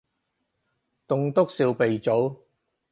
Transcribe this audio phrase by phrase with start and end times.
[1.07, 2.43] 棟篤笑鼻祖